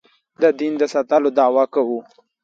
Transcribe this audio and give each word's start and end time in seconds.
د 0.41 0.43
دین 0.59 0.73
د 0.77 0.83
ساتلو 0.93 1.29
دعوه 1.37 1.65
کوو. 1.73 1.99